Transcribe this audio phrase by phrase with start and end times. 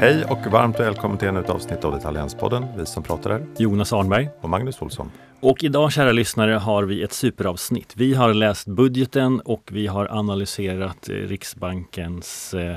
[0.00, 2.66] Hej och varmt välkommen till ett avsnitt av Detaljhanspodden.
[2.76, 5.10] Vi som pratar är Jonas Arnberg och Magnus Olsson.
[5.40, 7.92] Och idag kära lyssnare har vi ett superavsnitt.
[7.96, 12.76] Vi har läst budgeten och vi har analyserat eh, Riksbankens eh,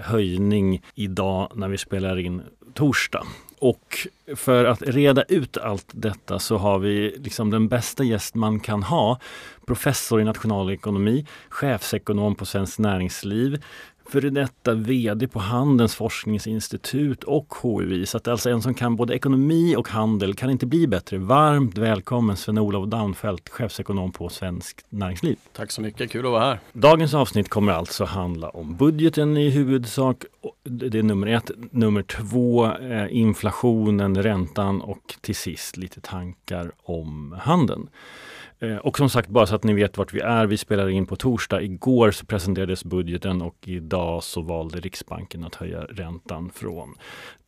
[0.00, 2.42] höjning idag när vi spelar in
[2.74, 3.22] torsdag.
[3.58, 8.60] Och för att reda ut allt detta så har vi liksom den bästa gäst man
[8.60, 9.18] kan ha.
[9.66, 13.62] Professor i nationalekonomi, chefsekonom på Svenskt Näringsliv,
[14.14, 18.06] före detta VD på Handelns forskningsinstitut och HUI.
[18.06, 21.18] Så att alltså en som kan både ekonomi och handel kan inte bli bättre.
[21.18, 25.36] Varmt välkommen Sven-Olof Daunfeldt, chefsekonom på Svenskt Näringsliv.
[25.52, 26.60] Tack så mycket, kul att vara här.
[26.72, 30.24] Dagens avsnitt kommer alltså handla om budgeten i huvudsak.
[30.62, 31.50] Det är nummer ett.
[31.70, 37.88] Nummer två, eh, inflationen, räntan och till sist lite tankar om handeln.
[38.60, 40.46] Eh, och som sagt, bara så att ni vet vart vi är.
[40.46, 41.62] Vi spelar in på torsdag.
[41.62, 46.94] Igår så presenterades budgeten och idag så valde Riksbanken att höja räntan från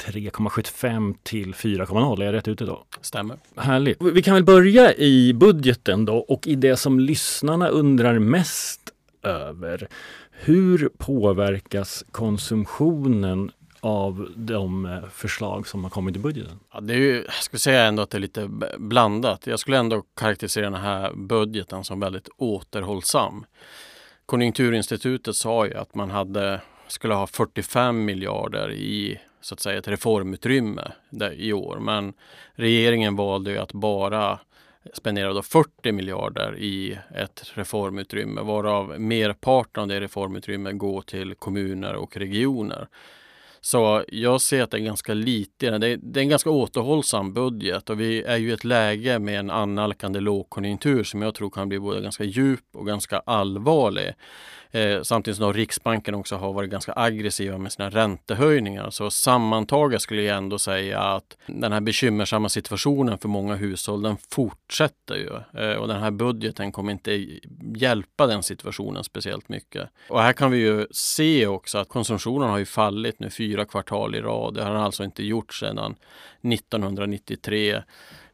[0.05, 2.21] 3,75 till 4,0.
[2.21, 2.85] Är jag rätt ute då?
[3.01, 3.37] Stämmer.
[3.57, 4.03] Härligt.
[4.03, 8.81] Vi kan väl börja i budgeten då och i det som lyssnarna undrar mest
[9.23, 9.89] över.
[10.31, 13.51] Hur påverkas konsumtionen
[13.87, 16.59] av de eh, förslag som har kommit i budgeten?
[16.73, 18.49] Ja, det är ju, jag skulle säga ändå att det är lite
[18.79, 19.47] blandat.
[19.47, 23.47] Jag skulle ändå karaktärisera den här budgeten som väldigt återhållsam.
[24.27, 29.89] Konjunkturinstitutet sa ju att man hade, skulle ha 45 miljarder i så att säga ett
[29.89, 30.93] reformutrymme
[31.37, 31.79] i år.
[31.81, 32.13] Men
[32.55, 34.39] regeringen valde ju att bara
[34.95, 42.17] spendera 40 miljarder i ett reformutrymme varav merparten av det reformutrymmet går till kommuner och
[42.17, 42.89] regioner.
[43.61, 45.79] Så jag ser att det är ganska lite.
[45.79, 49.19] Det är, det är en ganska återhållsam budget och vi är ju i ett läge
[49.19, 54.13] med en annalkande lågkonjunktur som jag tror kan bli både ganska djup och ganska allvarlig.
[54.77, 58.91] Eh, samtidigt som Riksbanken också har varit ganska aggressiva med sina räntehöjningar.
[58.91, 64.17] Så sammantaget skulle jag ändå säga att den här bekymmersamma situationen för många hushåll den
[64.31, 65.61] fortsätter ju.
[65.63, 67.27] Eh, och den här budgeten kommer inte
[67.77, 69.89] hjälpa den situationen speciellt mycket.
[70.09, 74.15] Och här kan vi ju se också att konsumtionen har ju fallit nu fyra kvartal
[74.15, 74.55] i rad.
[74.55, 75.97] Det har den alltså inte gjort sedan
[76.43, 77.83] 1993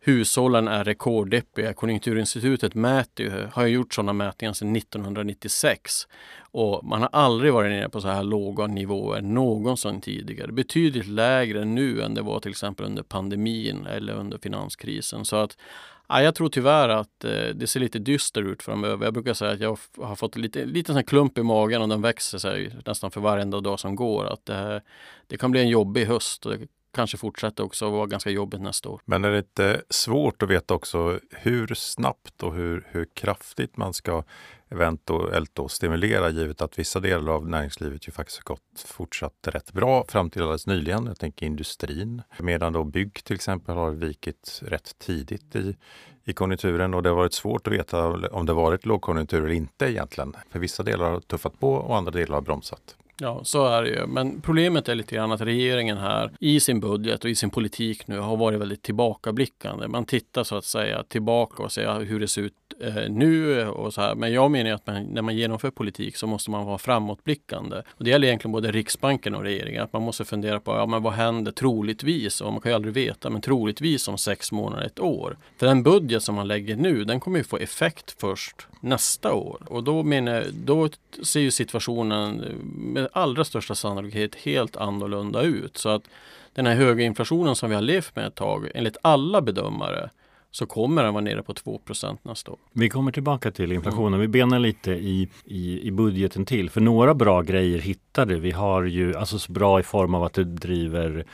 [0.04, 1.74] hushållen är rekorddeppiga.
[1.74, 6.08] Konjunkturinstitutet mäter, har gjort sådana mätningar sedan 1996
[6.40, 10.52] och man har aldrig varit nere på så här låga nivåer någonsin tidigare.
[10.52, 15.24] Betydligt lägre nu än det var till exempel under pandemin eller under finanskrisen.
[15.24, 15.56] Så att
[16.08, 19.04] Ja, jag tror tyvärr att eh, det ser lite dyster ut framöver.
[19.04, 22.02] Jag brukar säga att jag har fått lite, lite sån klump i magen och den
[22.02, 24.26] växer sig nästan för varenda dag som går.
[24.26, 24.82] Att det,
[25.26, 28.60] det kan bli en jobbig höst och det kanske fortsätter också och vara ganska jobbigt
[28.60, 29.00] nästa år.
[29.04, 33.94] Men är det inte svårt att veta också hur snabbt och hur, hur kraftigt man
[33.94, 34.24] ska
[34.72, 39.72] eventuellt då stimulera givet att vissa delar av näringslivet ju faktiskt har gått fortsatt rätt
[39.72, 41.06] bra fram till alldeles nyligen.
[41.06, 45.76] Jag tänker industrin, medan då bygg till exempel har vikit rätt tidigt i,
[46.24, 49.90] i konjunkturen och det har varit svårt att veta om det varit lågkonjunktur eller inte
[49.90, 50.36] egentligen.
[50.50, 52.96] För vissa delar har tuffat på och andra delar har bromsat.
[53.22, 54.06] Ja, så är det ju.
[54.06, 58.06] Men problemet är lite grann att regeringen här i sin budget och i sin politik
[58.06, 59.88] nu har varit väldigt tillbakablickande.
[59.88, 63.94] Man tittar så att säga tillbaka och ser hur det ser ut eh, nu och
[63.94, 64.14] så här.
[64.14, 67.76] Men jag menar att man, när man genomför politik så måste man vara framåtblickande.
[67.88, 69.82] Och det gäller egentligen både Riksbanken och regeringen.
[69.82, 72.40] Att man måste fundera på ja, men vad händer troligtvis?
[72.40, 75.38] Och man kan ju aldrig veta, men troligtvis om sex månader, ett år.
[75.56, 79.62] För den budget som man lägger nu, den kommer ju få effekt först nästa år.
[79.66, 80.88] Och då, menar, då
[81.22, 82.36] ser ju situationen
[82.74, 85.76] med allra största sannolikhet helt annorlunda ut.
[85.76, 86.02] Så att
[86.54, 90.10] den här höga inflationen som vi har levt med ett tag, enligt alla bedömare,
[90.50, 91.80] så kommer den vara nere på 2
[92.22, 92.58] nästa år.
[92.72, 94.14] Vi kommer tillbaka till inflationen.
[94.14, 94.20] Mm.
[94.20, 96.70] Vi benar lite i, i, i budgeten till.
[96.70, 98.50] För några bra grejer hittade vi.
[98.50, 101.24] har ju, alltså så bra i form av att det driver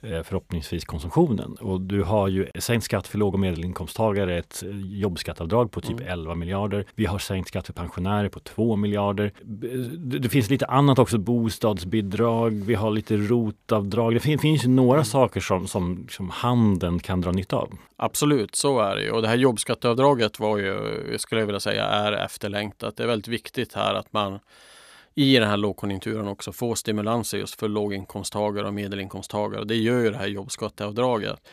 [0.00, 1.56] förhoppningsvis konsumtionen.
[1.60, 6.12] Och du har ju sänkt skatt för låg och medelinkomsttagare, ett jobbskattavdrag på typ mm.
[6.12, 6.84] 11 miljarder.
[6.94, 9.32] Vi har sänkt skatt för pensionärer på 2 miljarder.
[10.20, 14.14] Det finns lite annat också, bostadsbidrag, vi har lite rotavdrag.
[14.14, 15.04] Det finns, ju några mm.
[15.04, 17.72] saker som, som, som handeln kan dra nytta av.
[17.96, 19.10] Absolut, så är det ju.
[19.10, 20.76] Och det här jobbskatteavdraget var ju,
[21.18, 22.96] skulle jag vilja säga, är efterlängtat.
[22.96, 24.38] Det är väldigt viktigt här att man
[25.14, 29.64] i den här lågkonjunkturen också få stimulanser just för låginkomsttagare och medelinkomsttagare.
[29.64, 31.48] Det gör ju det här jobbskatteavdraget.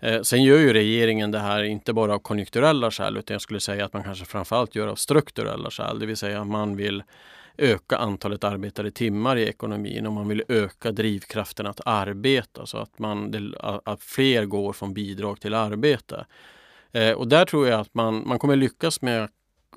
[0.00, 3.60] Eh, sen gör ju regeringen det här inte bara av konjunkturella skäl utan jag skulle
[3.60, 5.98] säga att man kanske framförallt gör av strukturella skäl.
[5.98, 7.02] Det vill säga att man vill
[7.58, 12.98] öka antalet arbetade timmar i ekonomin och man vill öka drivkraften att arbeta så att,
[12.98, 13.34] man,
[13.84, 16.26] att fler går från bidrag till arbete.
[16.92, 19.28] Eh, och där tror jag att man, man kommer lyckas med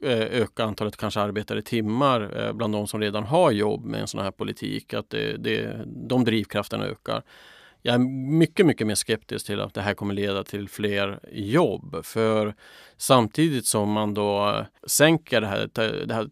[0.03, 4.07] Eh, öka antalet kanske arbetade timmar eh, bland de som redan har jobb med en
[4.07, 4.93] sån här politik.
[4.93, 7.23] Att det, det, de drivkrafterna ökar.
[7.81, 7.99] Jag är
[8.39, 12.05] mycket, mycket mer skeptisk till att det här kommer leda till fler jobb.
[12.05, 12.55] För
[12.99, 15.67] samtidigt som man då sänker det här,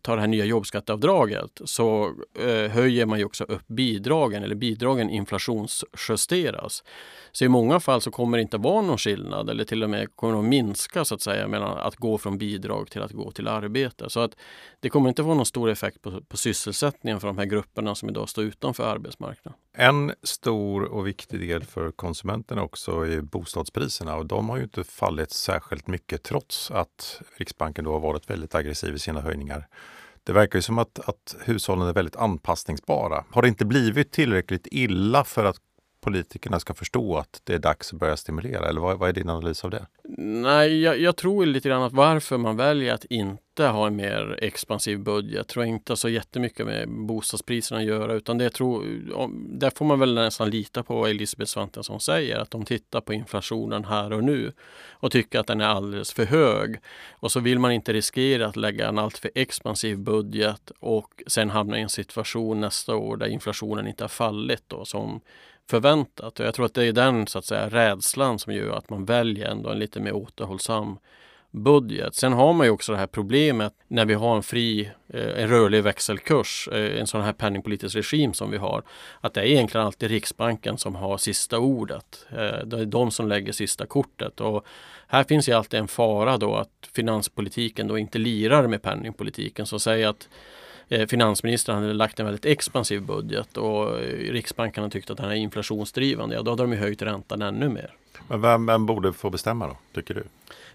[0.02, 5.10] tar det här nya jobbskatteavdraget så eh, höjer man ju också upp bidragen eller bidragen
[5.10, 6.84] inflationsjusteras.
[7.31, 10.16] Så i många fall så kommer det inte vara någon skillnad eller till och med
[10.16, 13.48] kommer att minska så att säga mellan att gå från bidrag till att gå till
[13.48, 14.10] arbete.
[14.10, 14.31] Så att
[14.80, 18.10] det kommer inte vara någon stor effekt på, på sysselsättningen för de här grupperna som
[18.10, 19.60] idag står utanför arbetsmarknaden.
[19.74, 24.84] En stor och viktig del för konsumenterna också är bostadspriserna och de har ju inte
[24.84, 29.68] fallit särskilt mycket trots att Riksbanken då har varit väldigt aggressiv i sina höjningar.
[30.24, 33.24] Det verkar ju som att, att hushållen är väldigt anpassningsbara.
[33.31, 35.57] Har det inte blivit tillräckligt illa för att
[36.07, 38.69] politikerna ska förstå att det är dags att börja stimulera?
[38.69, 39.86] Eller vad, vad är din analys av det?
[40.18, 44.39] Nej, jag, jag, tror lite grann att varför man väljer att inte ha en mer
[44.42, 48.83] expansiv budget tror jag inte har så jättemycket med bostadspriserna att göra utan det tror,
[49.59, 53.13] där får man väl nästan lita på vad Elisabeth Svantesson säger att de tittar på
[53.13, 54.51] inflationen här och nu
[54.92, 56.80] och tycker att den är alldeles för hög.
[57.12, 61.80] Och så vill man inte riskera att lägga en alltför expansiv budget och sen hamna
[61.80, 65.21] i en situation nästa år där inflationen inte har fallit då som
[65.69, 66.40] förväntat.
[66.40, 69.06] Och jag tror att det är den så att säga, rädslan som gör att man
[69.06, 70.98] väljer ändå en lite mer återhållsam
[71.52, 72.16] budget.
[72.16, 75.50] Sen har man ju också det här problemet när vi har en fri, eh, en
[75.50, 78.84] rörlig växelkurs, eh, en sån här penningpolitisk regim som vi har.
[79.22, 82.25] Att det är egentligen alltid Riksbanken som har sista ordet.
[82.30, 84.42] Eh, det är de som lägger sista kortet.
[84.42, 84.66] Och
[85.08, 89.66] här finns ju alltid en fara då att finanspolitiken då inte lirar med penningpolitiken.
[89.66, 90.30] Så säg att
[91.10, 96.36] finansministern hade lagt en väldigt expansiv budget och Riksbanken har tyckt att den är inflationsdrivande.
[96.36, 97.94] Ja, då hade de ju höjt räntan ännu mer.
[98.28, 100.24] Men vem, vem borde få bestämma då, tycker du?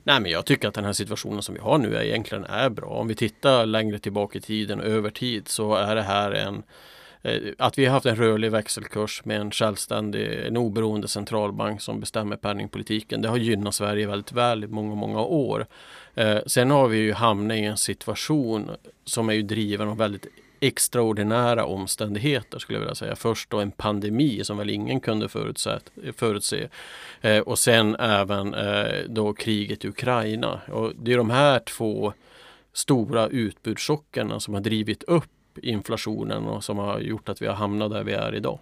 [0.02, 2.68] Nej, men jag tycker att den här situationen som vi har nu är egentligen är
[2.68, 2.88] bra.
[2.88, 6.62] Om vi tittar längre tillbaka i tiden, över tid, så är det här en eh,
[7.22, 12.00] Eh, att vi har haft en rörlig växelkurs med en självständig, en oberoende centralbank som
[12.00, 13.22] bestämmer penningpolitiken.
[13.22, 15.66] Det har gynnat Sverige väldigt väl i många, många år.
[16.14, 18.70] Eh, sen har vi ju hamnat i en situation
[19.04, 20.26] som är ju driven av väldigt
[20.60, 23.16] extraordinära omständigheter skulle jag vilja säga.
[23.16, 25.78] Först då en pandemi som väl ingen kunde förutse.
[26.16, 26.68] förutse.
[27.20, 30.60] Eh, och sen även eh, då kriget i Ukraina.
[30.68, 32.12] Och det är de här två
[32.72, 37.90] stora utbudschockerna som har drivit upp inflationen och som har gjort att vi har hamnat
[37.90, 38.58] där vi är idag.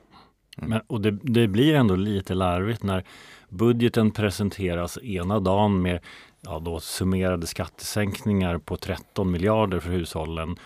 [0.57, 3.05] Men, och det, det blir ändå lite larvigt när
[3.49, 6.01] budgeten presenteras ena dagen med
[6.41, 10.57] ja, då summerade skattesänkningar på 13 miljarder för hushållen.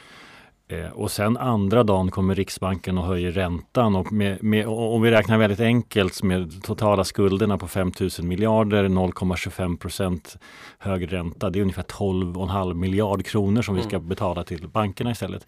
[0.69, 5.11] Eh, och sen andra dagen kommer Riksbanken och höjer räntan och med, med, om vi
[5.11, 10.37] räknar väldigt enkelt med totala skulderna på 5 000 miljarder, 0,25 procent
[10.79, 11.50] högre ränta.
[11.50, 14.09] Det är ungefär 12,5 miljard kronor som vi ska mm.
[14.09, 15.47] betala till bankerna istället.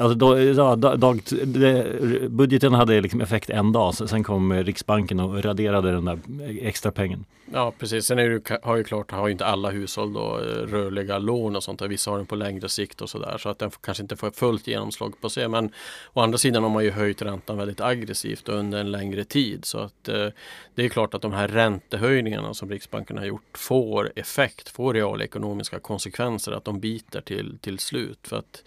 [0.00, 5.44] Alltså då, ja, dag, det, budgeten hade liksom effekt en dag, sen kom Riksbanken och
[5.44, 6.18] raderade den där
[6.60, 7.24] extra pengen.
[7.52, 10.66] Ja precis, sen är det, har ju klart, har ju inte alla hushåll då eh,
[10.66, 11.88] rörliga lån och sånt där.
[11.88, 14.66] Vissa har den på längre sikt och sådär så att den kanske inte får fullt
[14.66, 15.48] genomslag på sig.
[15.48, 15.70] Men
[16.12, 19.64] å andra sidan har man ju höjt räntan väldigt aggressivt under en längre tid.
[19.64, 20.28] Så att eh,
[20.74, 25.78] det är klart att de här räntehöjningarna som Riksbanken har gjort får effekt, får realekonomiska
[25.78, 28.18] konsekvenser, att de biter till, till slut.
[28.22, 28.62] För att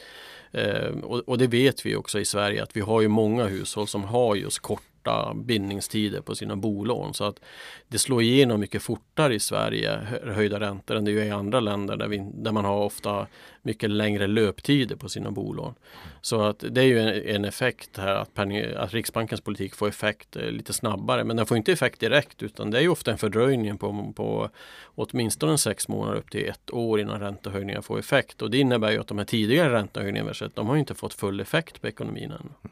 [0.57, 3.87] Eh, och, och, det vet vi också i Sverige att vi har ju många hushåll
[3.87, 7.13] som har just korta bindningstider på sina bolån.
[7.13, 7.39] Så att
[7.87, 11.97] det slår igenom mycket fortare i Sverige, höjda räntor, än det gör i andra länder
[11.97, 13.27] där, vi, där man har ofta
[13.67, 15.73] mycket längre löptider på sina bolån.
[16.21, 19.87] Så att det är ju en, en effekt här att, penning, att Riksbankens politik får
[19.87, 21.23] effekt eh, lite snabbare.
[21.23, 24.49] Men den får inte effekt direkt utan det är ju ofta en fördröjning på, på
[24.95, 28.41] åtminstone sex månader upp till ett år innan räntehöjningar får effekt.
[28.41, 31.81] Och det innebär ju att de här tidigare räntehöjningarna de har inte fått full effekt
[31.81, 32.71] på ekonomin än.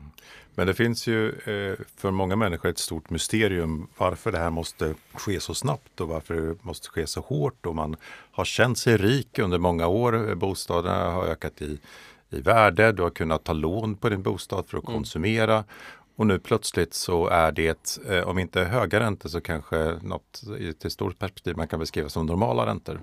[0.55, 4.93] Men det finns ju eh, för många människor ett stort mysterium varför det här måste
[5.13, 7.65] ske så snabbt och varför det måste ske så hårt.
[7.65, 7.95] Och man
[8.35, 10.35] har känt sig rik under många år.
[10.35, 11.79] Bostäderna har ökat i,
[12.29, 12.91] i värde.
[12.91, 14.95] Du har kunnat ta lån på din bostad för att mm.
[14.95, 15.63] konsumera.
[16.15, 20.69] Och nu plötsligt så är det, eh, om inte höga räntor så kanske något i
[20.69, 23.01] ett stort perspektiv man kan beskriva som normala räntor.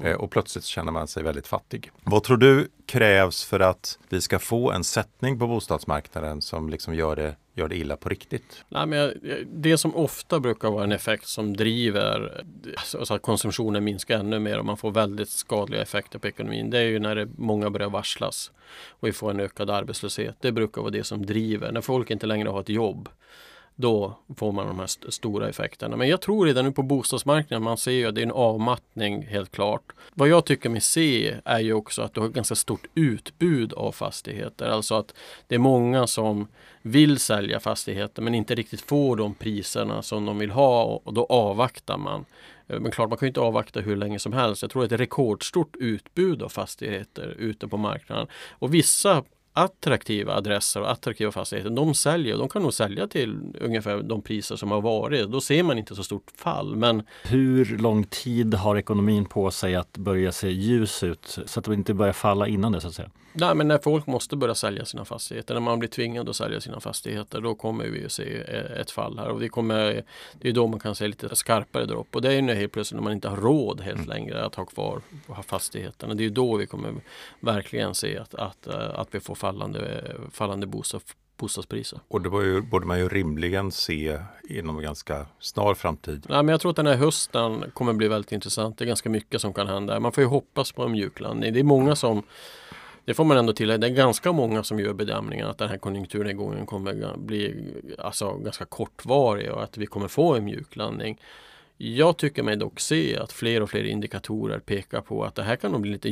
[0.00, 1.90] Eh, och plötsligt känner man sig väldigt fattig.
[2.04, 6.94] Vad tror du krävs för att vi ska få en sättning på bostadsmarknaden som liksom
[6.94, 8.64] gör det gör det illa på riktigt?
[8.68, 9.12] Nej, men
[9.52, 12.44] det som ofta brukar vara en effekt som driver
[12.84, 16.70] så att konsumtionen minskar ännu mer och man får väldigt skadliga effekter på ekonomin.
[16.70, 18.52] Det är ju när det, många börjar varslas
[18.88, 20.36] och vi får en ökad arbetslöshet.
[20.40, 21.72] Det brukar vara det som driver.
[21.72, 23.08] När folk inte längre har ett jobb
[23.76, 25.96] då får man de här st stora effekterna.
[25.96, 29.26] Men jag tror redan nu på bostadsmarknaden, man ser ju att det är en avmattning
[29.26, 29.92] helt klart.
[30.14, 33.72] Vad jag tycker mig se är ju också att du har ett ganska stort utbud
[33.72, 34.68] av fastigheter.
[34.68, 35.14] Alltså att
[35.46, 36.46] det är många som
[36.82, 41.24] vill sälja fastigheter men inte riktigt får de priserna som de vill ha och då
[41.24, 42.24] avvaktar man.
[42.68, 44.62] Eh, men klart, man kan inte avvakta hur länge som helst.
[44.62, 48.26] Jag tror att det är ett rekordstort utbud av fastigheter ute på marknaden.
[48.50, 49.24] Och vissa
[49.56, 52.38] attraktiva adresser och attraktiva fastigheter, de säljer.
[52.38, 55.30] De kan nog sälja till ungefär de priser som har varit.
[55.30, 56.76] Då ser man inte så stort fall.
[56.76, 61.64] Men hur lång tid har ekonomin på sig att börja se ljus ut så att
[61.64, 63.10] det inte börjar falla innan det så att säga?
[63.38, 66.60] Nej, men när folk måste börja sälja sina fastigheter, när man blir tvingad att sälja
[66.60, 68.36] sina fastigheter, då kommer vi att se
[68.80, 69.28] ett fall här.
[69.28, 70.02] Och det, kommer,
[70.40, 72.16] det är då man kan se lite skarpare dropp.
[72.16, 74.08] Och det är ju helt plötsligt när man inte har råd helt mm.
[74.08, 75.00] längre att ha kvar
[75.46, 76.14] fastigheterna.
[76.14, 76.94] Det är då vi kommer
[77.40, 81.00] verkligen se att, att, att vi får fallande, fallande bostad,
[81.36, 82.00] bostadspriser.
[82.08, 86.26] Och det ju, borde man ju rimligen se inom ganska snar framtid.
[86.28, 88.78] Ja, men jag tror att den här hösten kommer bli väldigt intressant.
[88.78, 90.00] Det är ganska mycket som kan hända.
[90.00, 91.52] Man får ju hoppas på en mjuklandning.
[91.52, 92.22] Det är många som
[93.04, 93.78] det får man ändå tillägga.
[93.78, 98.64] Det är ganska många som gör bedömningen att den här konjunkturnedgången kommer bli alltså, ganska
[98.64, 101.18] kortvarig och att vi kommer få en mjuklandning.
[101.78, 105.56] Jag tycker mig dock se att fler och fler indikatorer pekar på att det här
[105.56, 106.08] kan nog bli lite,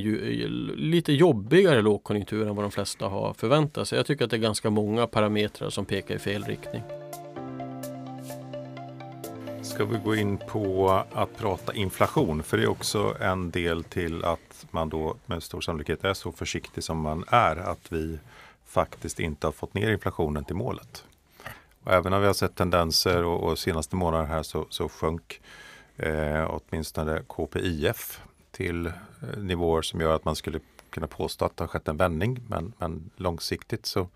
[0.77, 3.97] lite jobbigare lågkonjunktur än vad de flesta har förväntat sig.
[3.97, 6.83] Jag tycker att det är ganska många parametrar som pekar i fel riktning.
[9.63, 12.43] Ska vi gå in på att prata inflation?
[12.43, 16.33] För det är också en del till att man då med stor sannolikhet är så
[16.33, 18.19] försiktig som man är att vi
[18.67, 21.05] faktiskt inte har fått ner inflationen till målet.
[21.85, 25.41] Och även om vi har sett tendenser och, och senaste månaden här så, så sjönk
[25.97, 28.93] eh, åtminstone KPIF till eh,
[29.39, 30.61] nivåer som gör att man skulle
[30.91, 32.41] kunna påstå att det har skett en vändning.
[32.49, 34.09] Men, men långsiktigt så,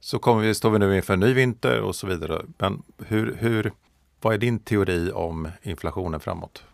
[0.00, 2.42] så kommer vi, står vi nu inför en ny vinter och så vidare.
[2.58, 3.72] Men hur, hur,
[4.20, 6.64] vad är din teori om inflationen framåt?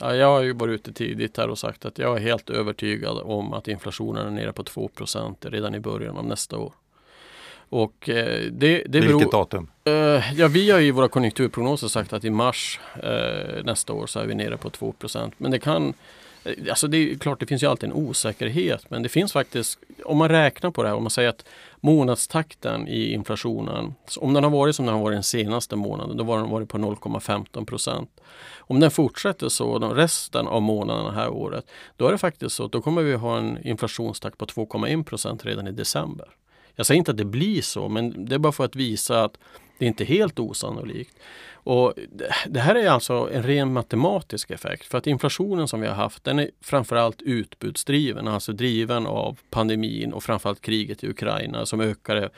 [0.00, 3.18] Ja, jag har ju varit ute tidigt här och sagt att jag är helt övertygad
[3.18, 6.72] om att inflationen är nere på 2% redan i början av nästa år.
[7.72, 9.70] Och eh, det, det Vilket beror, datum?
[9.84, 14.20] Eh, ja, vi har i våra konjunkturprognoser sagt att i mars eh, nästa år så
[14.20, 15.94] är vi nere på 2% Men det kan
[16.44, 19.78] eh, Alltså det är klart, det finns ju alltid en osäkerhet, men det finns faktiskt,
[20.04, 21.44] om man räknar på det här, om man säger att
[21.80, 26.24] månadstakten i inflationen, om den har varit som den har varit den senaste månaden, då
[26.24, 28.20] har den varit på 0,15 procent.
[28.58, 32.56] Om den fortsätter så de resten av månaderna det här året, då är det faktiskt
[32.56, 36.28] så att då kommer vi ha en inflationstakt på 2,1 procent redan i december.
[36.76, 39.38] Jag säger inte att det blir så, men det är bara för att visa att
[39.78, 41.16] det inte är helt osannolikt.
[41.64, 41.94] Och
[42.46, 46.24] det här är alltså en ren matematisk effekt för att inflationen som vi har haft
[46.24, 52.30] den är framförallt utbudsdriven, alltså driven av pandemin och framförallt kriget i Ukraina som ökade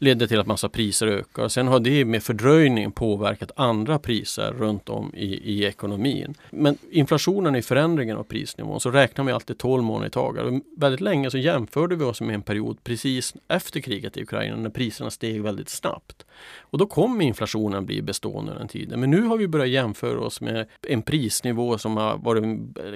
[0.00, 1.48] ledde till att massa priser ökar.
[1.48, 6.34] Sen har det med fördröjning påverkat andra priser runt om i, i ekonomin.
[6.50, 10.62] Men inflationen är förändringen av prisnivån så räknar vi alltid 12 månader i taget.
[10.76, 14.70] Väldigt länge så jämförde vi oss med en period precis efter kriget i Ukraina när
[14.70, 16.26] priserna steg väldigt snabbt.
[16.60, 19.00] Och då kommer inflationen bli bestående den tiden.
[19.00, 22.44] Men nu har vi börjat jämföra oss med en prisnivå som har varit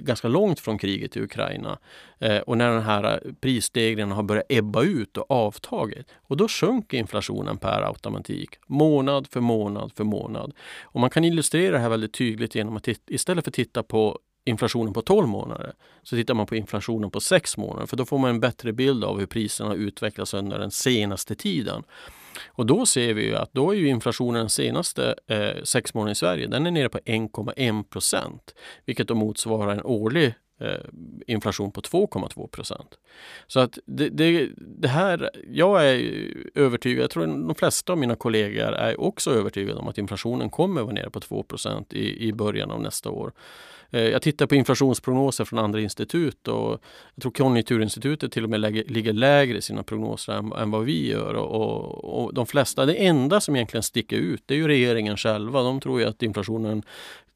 [0.01, 1.79] ganska långt från kriget i Ukraina.
[2.19, 6.07] Eh, och när den här prisstegringen har börjat ebba ut och avtagit.
[6.23, 10.53] Och då sjönk inflationen per automatik månad för månad för månad.
[10.83, 14.19] Och man kan illustrera det här väldigt tydligt genom att istället för att titta på
[14.45, 18.19] inflationen på 12 månader så tittar man på inflationen på 6 månader för då får
[18.19, 21.83] man en bättre bild av hur priserna har utvecklats under den senaste tiden.
[22.47, 26.13] Och då ser vi ju att då är ju inflationen den senaste eh, sex månaderna
[26.13, 30.81] i Sverige, den är nere på 1,1 procent, vilket då motsvarar en årlig Eh,
[31.27, 32.99] inflation på 2,2 procent.
[33.47, 38.17] Så att det, det, det, här, jag är övertygad, jag tror de flesta av mina
[38.17, 42.29] kollegor är också övertygade om att inflationen kommer att vara nere på 2 procent i,
[42.29, 43.33] i början av nästa år.
[43.91, 46.83] Eh, jag tittar på inflationsprognoser från andra institut och
[47.15, 50.85] jag tror Konjunkturinstitutet till och med lägger, ligger lägre i sina prognoser än, än vad
[50.85, 51.35] vi gör.
[51.35, 55.17] Och, och, och, de flesta, det enda som egentligen sticker ut det är ju regeringen
[55.17, 55.63] själva.
[55.63, 56.83] De tror ju att inflationen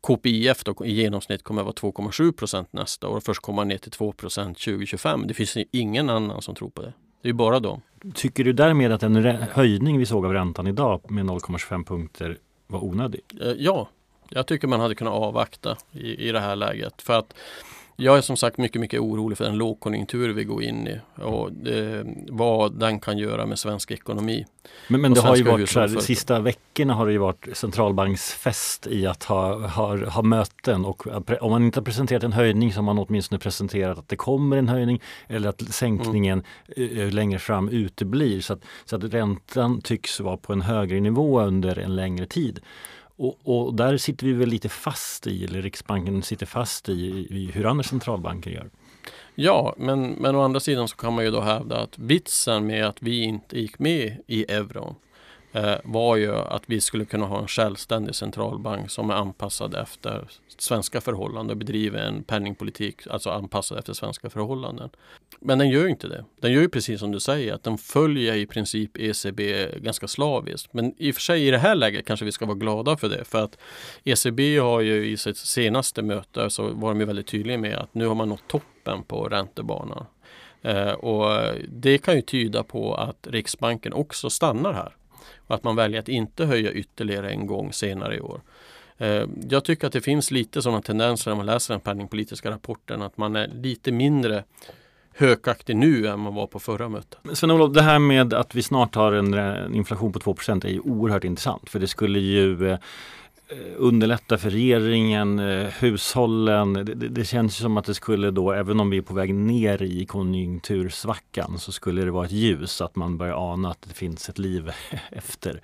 [0.07, 3.21] KPIF då, i genomsnitt kommer att vara 2,7 procent nästa år.
[3.21, 5.27] Först komma ner till 2 procent 2025.
[5.27, 6.93] Det finns ingen annan som tror på det.
[7.23, 7.81] Det är bara de.
[8.15, 12.85] Tycker du därmed att en höjning vi såg av räntan idag med 0,25 punkter var
[12.85, 13.21] onödig?
[13.41, 13.89] Eh, ja,
[14.29, 17.03] jag tycker man hade kunnat avvakta i, i det här läget.
[17.03, 17.35] För att
[18.01, 21.53] Jag är som sagt mycket, mycket orolig för den lågkonjunktur vi går in i och
[21.53, 24.47] det, vad den kan göra med svensk ekonomi.
[24.89, 27.49] Men, men det har ju varit så här, de sista veckorna har det ju varit
[27.53, 31.07] centralbanksfest i att ha, ha, ha möten och
[31.41, 34.57] om man inte har presenterat en höjning så har man åtminstone presenterat att det kommer
[34.57, 36.43] en höjning eller att sänkningen
[36.77, 37.11] mm.
[37.11, 41.79] längre fram uteblir så att, så att räntan tycks vara på en högre nivå under
[41.79, 42.61] en längre tid.
[43.19, 47.51] Och, och, där sitter vi väl lite fast i, eller Riksbanken sitter fast i, i
[47.55, 48.71] hur andra centralbanker gör.
[49.35, 52.87] Ja, men, men å andra sidan så kan man ju då hävda att vitsen med
[52.87, 54.95] att vi inte gick med i euron
[55.53, 60.29] Eh, var ju att vi skulle kunna ha en självständig centralbank som är anpassad efter
[60.59, 64.91] svenska förhållanden och bedriver en penningpolitik alltså anpassad efter svenska förhållanden.
[65.41, 66.25] Men den gör ju inte det.
[66.41, 70.73] Den gör ju precis som du säger att den följer i princip ECB ganska slaviskt.
[70.73, 73.09] Men i och för sig i det här läget kanske vi ska vara glada för
[73.09, 73.59] det för att
[74.05, 77.95] ECB har ju i sitt senaste möte så var de ju väldigt tydliga med att
[77.95, 80.07] nu har man nått toppen på räntebanan.
[80.63, 84.98] Eh, och det kan ju tyda på att Riksbanken också stannar här
[85.55, 88.41] att man väljer att inte höja ytterligare en gång senare i år.
[88.99, 93.03] Eh, jag tycker att det finns lite sådana tendenser när man läser den penningpolitiska rapporten
[93.03, 94.45] att man är lite mindre
[95.15, 97.19] hökaktig nu än man var på förra mötet.
[97.33, 101.25] Sven-Olof, det här med att vi snart har en inflation på 2% är ju oerhört
[101.25, 102.79] intressant för det skulle ju eh,
[103.51, 106.73] Eh, underlätta för regeringen, eh, hushållen.
[106.73, 109.83] Det, det, känns som att det skulle då, även om vi är på väg ner
[109.83, 114.29] i konjunktursvackan, så skulle det vara ett ljus att man börjar ana att det finns
[114.29, 114.71] ett liv
[115.11, 115.61] efter.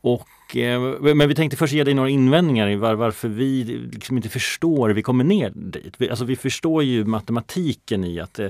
[0.00, 0.80] Och, Eh,
[1.14, 4.88] men vi tänkte först ge dig några invändningar i var, varför vi liksom inte förstår
[4.88, 5.94] hur vi kommer ner dit.
[5.98, 8.48] Vi, alltså vi förstår ju matematiken i att, äh,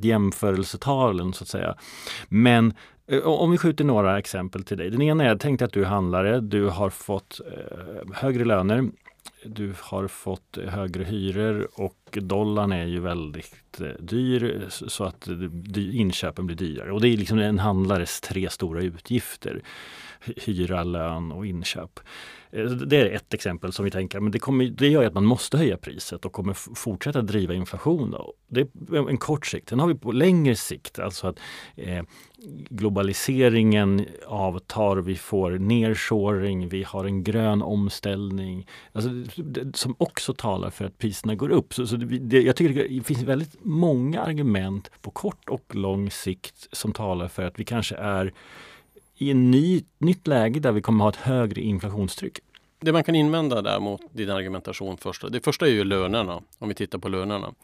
[0.00, 1.74] jämförelsetalen så att säga.
[2.28, 2.74] Men
[3.24, 4.90] om vi skjuter några exempel till dig.
[4.90, 8.90] Den ena är, jag tänkte att du är handlare, du har fått eh, högre löner,
[9.44, 15.28] du har fått högre hyror och dollarn är ju väldigt eh, dyr så att
[15.76, 16.92] inköpen blir dyrare.
[16.92, 19.62] Och det är liksom en handlares tre stora utgifter.
[20.36, 22.00] Hyra, lön och inköp.
[22.52, 25.24] Eh, det är ett exempel som vi tänker, men det, kommer, det gör att man
[25.24, 28.10] måste höja priset och kommer fortsätta driva inflation.
[28.10, 28.32] Då.
[28.48, 29.68] Det är en kort sikt.
[29.68, 31.38] Sen har vi på längre sikt, alltså att
[31.76, 32.02] eh,
[32.68, 39.10] globaliseringen avtar, vi får nedshoring, vi har en grön omställning alltså,
[39.74, 41.74] som också talar för att priserna går upp.
[41.74, 46.68] Så, så det, jag tycker det finns väldigt många argument på kort och lång sikt
[46.72, 48.32] som talar för att vi kanske är
[49.20, 52.38] i ett ny, nytt läge där vi kommer ha ett högre inflationstryck.
[52.80, 56.68] Det man kan invända där mot din argumentation först, det första är ju lönerna, om
[56.68, 57.54] vi tittar på lönerna.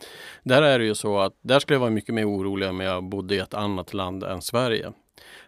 [0.42, 3.04] Där är det ju så att där skulle jag vara mycket mer orolig om jag
[3.04, 4.92] bodde i ett annat land än Sverige.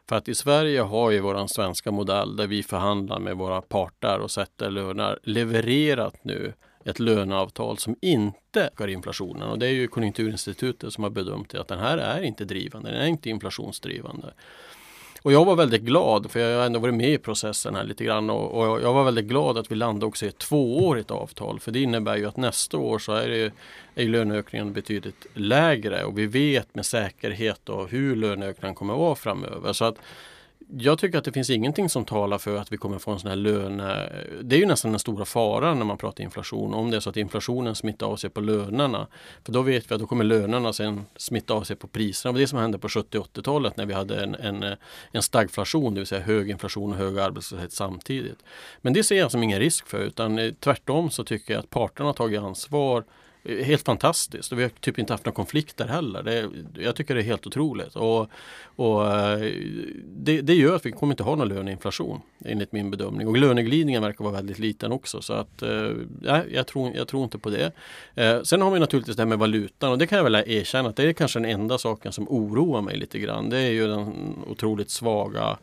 [0.09, 4.19] För att i Sverige har ju våran svenska modell där vi förhandlar med våra parter
[4.19, 6.53] och sätter löner levererat nu
[6.85, 9.49] ett löneavtal som inte ökar inflationen.
[9.49, 13.01] Och det är ju Konjunkturinstitutet som har bedömt att den här är inte drivande, den
[13.01, 14.33] är inte inflationsdrivande.
[15.29, 18.05] Och jag var väldigt glad, för jag har ändå varit med i processen här lite
[18.05, 21.61] grann och, och jag var väldigt glad att vi landade också i ett tvåårigt avtal.
[21.61, 23.53] För det innebär ju att nästa år så är, det,
[24.03, 29.15] är löneökningen betydligt lägre och vi vet med säkerhet då hur löneökningen kommer att vara
[29.15, 29.73] framöver.
[29.73, 29.97] Så att
[30.79, 33.29] jag tycker att det finns ingenting som talar för att vi kommer få en sån
[33.29, 34.09] här löne...
[34.43, 36.75] Det är ju nästan den stora faran när man pratar inflation.
[36.75, 39.07] Om det är så att inflationen smittar av sig på lönerna.
[39.45, 42.33] För då vet vi att då kommer lönerna sen smitta av sig på priserna.
[42.33, 44.77] Det var det som hände på 70 80-talet när vi hade en, en,
[45.13, 48.39] en stagflation, det vill säga hög inflation och hög arbetslöshet samtidigt.
[48.81, 51.71] Men det ser jag som ingen risk för utan eh, tvärtom så tycker jag att
[51.71, 53.05] parterna har tagit ansvar
[53.49, 56.23] Eh, helt fantastiskt och vi har typ inte haft några konflikter heller.
[56.23, 56.51] Det,
[56.83, 57.97] jag tycker det är helt otroligt.
[57.97, 58.31] Och,
[58.77, 59.53] och eh,
[60.05, 63.29] det, det, gör att vi kommer inte ha någon löneinflation enligt min bedömning.
[63.29, 65.23] Och löneglidningen verkar vara väldigt liten också.
[65.23, 65.91] Så att, eh,
[66.51, 67.73] jag, tror, jag tror inte på det.
[68.15, 70.89] Eh, sen har vi naturligtvis det här med valutan och det kan jag väl erkänna
[70.89, 73.51] att det är kanske den enda saken som oroar mig lite grann.
[73.51, 75.59] Det är ju den otroligt svaga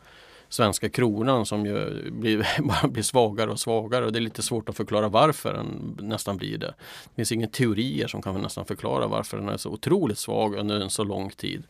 [0.49, 4.69] svenska kronan som ju blir, bara blir svagare och svagare och det är lite svårt
[4.69, 6.73] att förklara varför den nästan blir det.
[7.03, 10.79] Det finns inga teorier som kan nästan förklara varför den är så otroligt svag under
[10.79, 11.63] en så lång tid.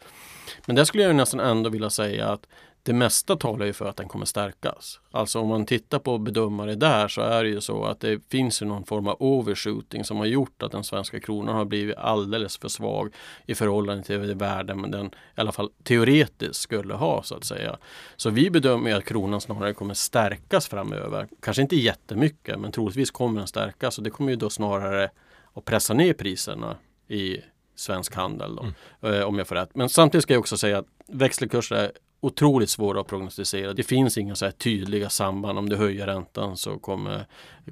[0.66, 2.48] Men där skulle jag nästan ändå vilja säga att
[2.86, 5.00] det mesta talar ju för att den kommer stärkas.
[5.12, 8.62] Alltså om man tittar på bedömare där så är det ju så att det finns
[8.62, 12.68] någon form av overshooting som har gjort att den svenska kronan har blivit alldeles för
[12.68, 13.14] svag
[13.46, 17.46] i förhållande till det värde men den i alla fall teoretiskt skulle ha så att
[17.46, 17.78] säga.
[18.16, 21.28] Så vi bedömer att kronan snarare kommer stärkas framöver.
[21.42, 25.10] Kanske inte jättemycket men troligtvis kommer den stärkas och det kommer ju då snarare
[25.54, 27.38] att pressa ner priserna i
[27.76, 28.56] svensk handel.
[28.56, 29.20] Då, mm.
[29.20, 29.76] Eh, om jag får rätt.
[29.76, 33.74] Men samtidigt ska jag också säga att växelkurser otroligt svåra att prognostisera.
[33.74, 35.60] Det finns inga så här tydliga samband.
[35.60, 37.26] Om du höjer räntan så kommer,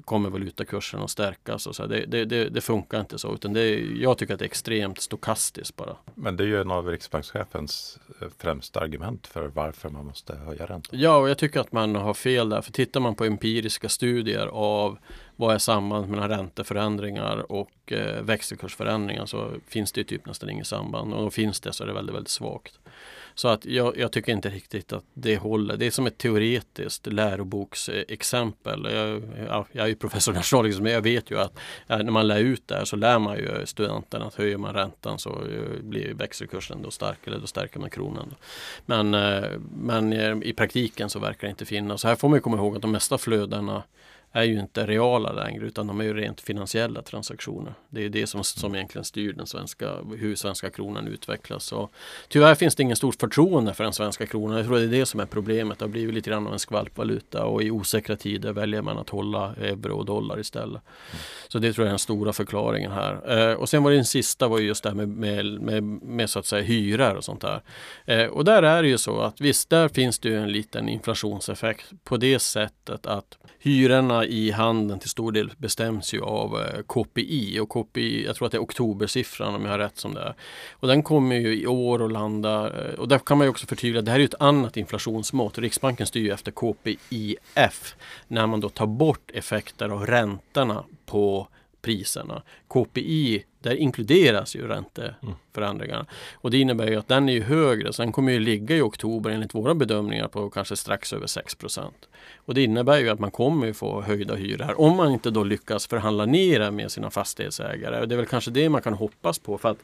[0.04, 1.66] kommer valutakursen att stärkas.
[1.66, 3.34] Och så det, det, det, det, funkar inte så.
[3.34, 5.96] Utan det, jag tycker att det är extremt stokastiskt bara.
[6.14, 10.66] Men det är ju en av riksbankschefens eh, främsta argument för varför man måste höja
[10.66, 11.00] räntan.
[11.00, 12.62] Ja, och jag tycker att man har fel där.
[12.62, 14.98] För tittar man på empiriska studier av
[15.36, 20.66] vad är sambandet mellan ränteförändringar och eh, växelkursförändringar så finns det ju typ nästan inget
[20.66, 21.14] samband.
[21.14, 22.78] Och då finns det så är det väldigt, väldigt svagt.
[23.36, 25.76] Så att jag, jag, tycker inte riktigt att det håller.
[25.76, 28.88] Det är som ett teoretiskt läroboksexempel.
[28.92, 32.10] Jag, jag, jag är ju professor i nationalekonomi men jag vet ju att eh, när
[32.10, 35.30] man lär ut det här så lär man ju studenterna att höjer man räntan så
[35.30, 38.34] eh, blir växelkursen då stark eller då stärker man kronan.
[38.86, 42.00] Men, eh, men i praktiken så verkar det inte finnas.
[42.00, 43.82] Så här får man komma ihåg att de mesta flödena
[44.36, 47.74] är ju inte reala längre utan de är ju rent finansiella transaktioner.
[47.88, 51.72] Det är det som, som egentligen styr den svenska, hur svenska kronan utvecklas.
[51.72, 51.92] Och
[52.28, 54.56] tyvärr finns det ingen stort förtroende för den svenska kronan.
[54.56, 55.78] Jag tror det är det som är problemet.
[55.78, 59.10] Det har blivit lite grann av en skvalpvaluta och i osäkra tider väljer man att
[59.10, 60.82] hålla euro och dollar istället.
[61.48, 63.50] Så det tror jag är den stora förklaringen här.
[63.50, 66.30] Eh, och sen var det den sista var just det här med, med, med, med,
[66.30, 67.62] så att säga hyror och sånt där.
[68.04, 70.88] Eh, och där är det ju så att visst, där finns det ju en liten
[70.88, 76.82] inflationseffekt på det sättet att hyrorna i handeln till stor del bestäms ju av eh,
[76.82, 80.20] KPI och KPI, jag tror att det är oktobersiffran om jag har rätt som det
[80.20, 80.34] är.
[80.72, 83.66] Och den kommer ju i år att landa eh, och där kan man ju också
[83.66, 85.58] förtydliga det här är ju ett annat inflationsmått.
[85.58, 87.94] Riksbanken styr ju efter KPIF
[88.28, 91.48] när man då tar bort effekter av räntorna på
[91.82, 92.42] priserna.
[92.68, 96.00] KPI, där inkluderas ju ränteförändringarna.
[96.00, 96.06] Mm.
[96.34, 98.80] Och det innebär ju att den är ju högre, så den kommer ju ligga i
[98.80, 101.90] oktober enligt våra bedömningar på kanske strax över 6%
[102.36, 105.86] Och det innebär ju att man kommer få höjda hyror om man inte då lyckas
[105.86, 108.00] förhandla ner med sina fastighetsägare.
[108.00, 109.78] Och det är väl kanske det man kan hoppas på för att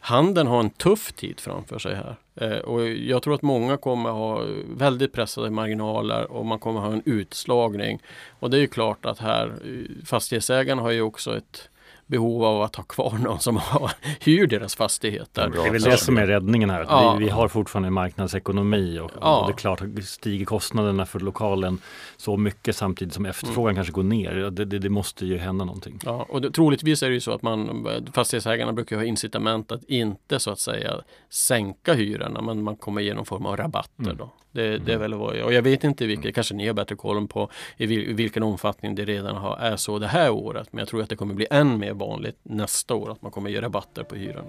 [0.00, 2.16] handeln har en tuff tid framför sig här.
[2.34, 4.44] Eh, och jag tror att många kommer ha
[4.76, 8.02] väldigt pressade marginaler och man kommer ha en utslagning.
[8.40, 11.68] Och det är ju klart att här eh, fastighetsägarna har ju också ett
[12.06, 15.50] behov av att ha kvar någon som har, hyr deras fastigheter.
[15.54, 16.86] Det är väl det som är räddningen här.
[16.88, 17.16] Ja.
[17.18, 19.40] Vi, vi, har fortfarande marknadsekonomi och, ja.
[19.40, 21.78] och, det är klart att stiger kostnaderna för lokalen
[22.16, 23.76] så mycket samtidigt som efterfrågan mm.
[23.76, 24.34] kanske går ner.
[24.34, 26.00] Det, det, det, måste ju hända någonting.
[26.04, 29.84] Ja, och det, troligtvis är det ju så att man, fastighetsägarna brukar ha incitament att
[29.84, 30.94] inte så att säga
[31.30, 34.04] sänka hyrorna men man kommer ge någon form av rabatter.
[34.04, 34.16] Mm.
[34.16, 34.30] Då.
[34.56, 35.00] Det, det, är mm.
[35.00, 37.86] väl vad jag, och jag vet inte vilket, kanske ni har bättre koll på i,
[37.86, 40.68] vil, i vilken omfattning det redan har, är så det här året.
[40.70, 43.50] Men jag tror att det kommer bli än mer vanligt nästa år att man kommer
[43.50, 44.44] ge rabatter på hyran.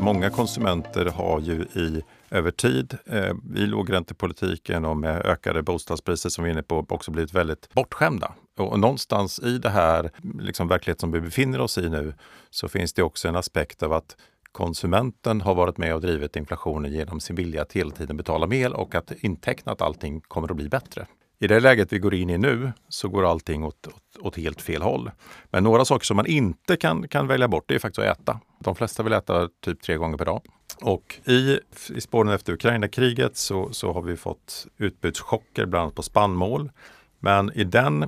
[0.00, 6.44] Många konsumenter har ju i över tid eh, i lågräntepolitiken och med ökade bostadspriser som
[6.44, 8.34] vi är inne på också blivit väldigt bortskämda.
[8.58, 12.14] Och någonstans i det här liksom verklighet som vi befinner oss i nu
[12.50, 14.16] så finns det också en aspekt av att
[14.52, 18.72] konsumenten har varit med och drivit inflationen genom sin vilja att hela tiden betala mer
[18.72, 21.06] och att inteckna att allting kommer att bli bättre.
[21.42, 24.62] I det läget vi går in i nu så går allting åt, åt, åt, helt
[24.62, 25.10] fel håll.
[25.50, 28.40] Men några saker som man inte kan, kan välja bort det är faktiskt att äta.
[28.58, 30.42] De flesta vill äta typ tre gånger per dag.
[30.82, 31.58] Och i,
[31.90, 36.70] i spåren efter Ukraina-kriget så, så har vi fått utbudschocker bland annat på spannmål.
[37.18, 38.02] Men i den,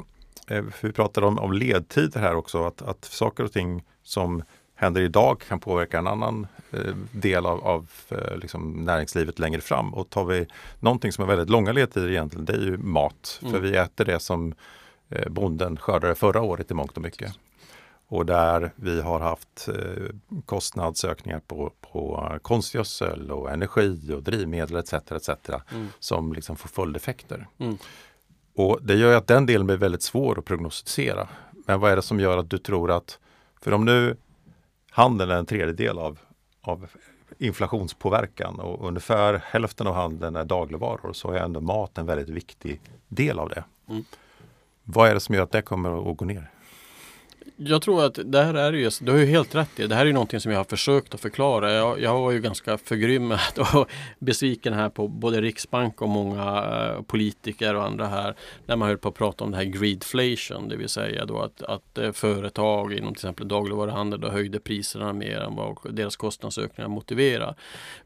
[0.49, 4.43] eh, vi pratar om, om ledtider här också, att, att saker och ting som
[4.83, 9.95] händer idag kan påverka en annan eh, del av, av eh, liksom näringslivet längre fram.
[9.95, 10.47] Och tar vi
[10.81, 13.39] någonting som är väldigt långa ledtider egentligen, det är ju mat.
[13.43, 13.53] Mm.
[13.53, 14.55] För vi äter det som
[15.09, 17.33] eh, bonden skördade förra året i mångt och mycket.
[18.09, 19.69] Och där vi har haft
[20.45, 24.93] kostnadsökningar på, på konstgödsel och energi och drivmedel etc.
[24.93, 25.29] etc.
[25.73, 25.89] Mm.
[25.99, 27.47] som liksom får följdeffekter.
[27.59, 27.77] Mm.
[28.57, 31.29] Och det gör att den delen blir väldigt svår att prognostisera.
[31.67, 33.19] Men vad är det som gör att du tror att,
[33.61, 34.17] för om nu
[34.93, 36.19] handeln är en tredjedel av,
[36.61, 36.87] av
[37.39, 42.81] inflationspåverkan och ungefär hälften av handeln är dagligvaror så är ändå mat en väldigt viktig
[43.09, 43.65] del av det.
[43.89, 44.05] Mm.
[44.85, 46.51] Vad är det som gör att det kommer att gå ner?
[47.57, 50.07] Jag tror att det här är ju, du har ju helt rätt i, det här
[50.07, 51.73] är någonting som jag har försökt att förklara.
[51.73, 53.89] Jag, jag var ju ganska förgrymmad och
[54.19, 58.35] besviken här på både Riksbank och många eh, politiker och andra här
[58.67, 61.63] när man höll på att prata om det här greedflation, det vill säga då att,
[61.63, 66.89] att eh, företag inom till exempel dagligvaruhandel då höjde priserna mer än vad deras kostnadsökningar
[66.89, 67.57] motiverar.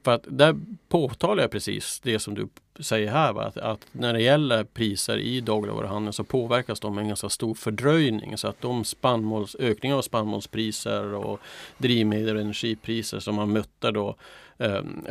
[0.04, 0.56] För att där
[0.88, 2.48] påtalar jag precis det som du
[2.80, 3.44] säger här, va?
[3.44, 7.54] Att, att, när det gäller priser i dagligvaruhandeln så påverkas de med en ganska stor
[7.54, 11.40] fördröjning så att de spannmål spannmåls, av spannmålspriser och
[11.78, 14.16] drivmedel och energipriser som man mötte då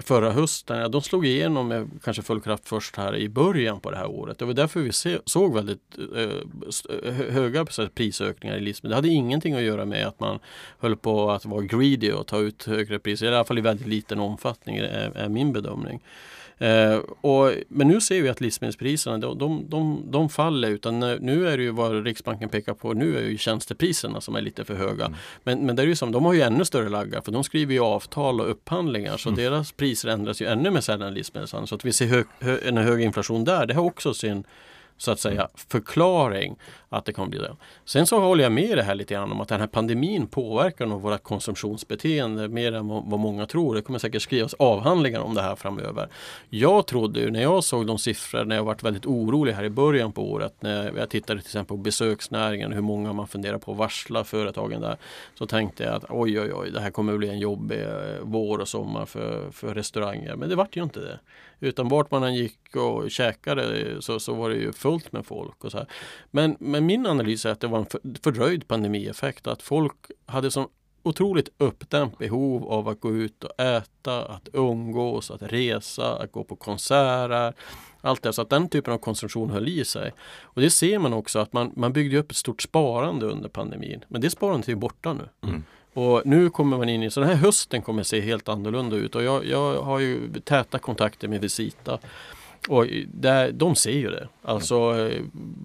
[0.01, 3.97] förra hösten, de slog igenom med kanske full kraft först här i början på det
[3.97, 4.39] här året.
[4.39, 8.89] Det var därför vi se, såg väldigt eh, höga prisökningar i livsmedel.
[8.89, 10.39] Det hade ingenting att göra med att man
[10.79, 13.87] höll på att vara greedy och ta ut högre priser, i alla fall i väldigt
[13.87, 16.01] liten omfattning är, är min bedömning.
[16.57, 21.47] Eh, och, men nu ser vi att livsmedelspriserna de, de, de, de, faller utan nu
[21.47, 24.75] är det ju vad Riksbanken pekar på nu är ju tjänstepriserna som är lite för
[24.75, 25.05] höga.
[25.05, 25.17] Mm.
[25.43, 27.73] Men, men det är ju som, de har ju ännu större laggar för de skriver
[27.73, 29.51] ju avtal och upphandlingar så mm.
[29.51, 31.67] deras priser ändras ju ännu mer sällan än livsmedelshandeln.
[31.67, 34.43] Så att vi ser hög, hö, en hög inflation där, det har också sin
[34.97, 36.55] så att säga förklaring
[36.97, 37.55] att det kommer bli det.
[37.85, 40.85] Sen så håller jag med det här lite grann om att den här pandemin påverkar
[40.85, 43.75] nog våra konsumtionsbeteende mer än vad många tror.
[43.75, 46.09] Det kommer säkert skrivas avhandlingar om det här framöver.
[46.49, 49.69] Jag trodde ju när jag såg de siffror när jag varit väldigt orolig här i
[49.69, 53.71] början på året när jag tittade till exempel på besöksnäringen hur många man funderar på
[53.71, 54.97] att varsla företagen där.
[55.35, 57.89] Så tänkte jag att oj oj oj det här kommer bli en jobbig eh,
[58.21, 60.35] vår och sommar för, för restauranger.
[60.35, 61.19] Men det vart ju inte det.
[61.59, 65.25] Utan vart man än gick och käkade eh, så, så var det ju fullt med
[65.25, 65.63] folk.
[65.63, 65.87] Och så här.
[66.31, 69.47] Men, men min analys är att det var en fördröjd pandemieffekt.
[69.47, 69.95] Att folk
[70.25, 70.69] hade så
[71.03, 76.43] otroligt uppdämt behov av att gå ut och äta, att umgås, att resa, att gå
[76.43, 77.53] på konserter.
[78.01, 80.13] Allt det, så att den typen av konsumtion höll i sig.
[80.41, 84.05] Och det ser man också att man, man byggde upp ett stort sparande under pandemin.
[84.07, 85.29] Men det sparandet är borta nu.
[85.43, 85.63] Mm.
[85.93, 89.15] Och nu kommer man in i, så den här hösten kommer se helt annorlunda ut
[89.15, 91.99] och jag, jag har ju täta kontakter med Visita.
[92.67, 94.27] Och där, de ser ju det.
[94.41, 95.21] Alltså eh,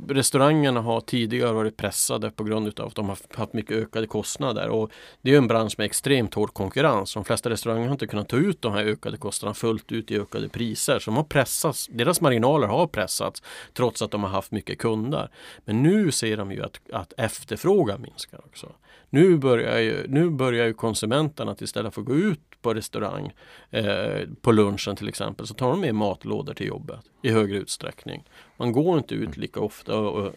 [0.09, 4.69] restaurangerna har tidigare varit pressade på grund av att de har haft mycket ökade kostnader.
[4.69, 4.91] Och
[5.23, 7.15] det är en bransch med extremt hård konkurrens.
[7.15, 10.19] De flesta restauranger har inte kunnat ta ut de här ökade kostnaderna fullt ut i
[10.21, 10.99] ökade priser.
[10.99, 13.43] Så de har pressats, deras marginaler har pressats
[13.75, 15.31] trots att de har haft mycket kunder.
[15.65, 18.73] Men nu ser de ju att, att efterfrågan minskar också.
[19.11, 23.33] Nu börjar ju, nu börjar ju konsumenterna att istället för att gå ut på restaurang
[23.71, 28.25] eh, på lunchen till exempel så tar de med matlådor till jobbet i högre utsträckning.
[28.57, 30.35] Man går inte ut lika ofta och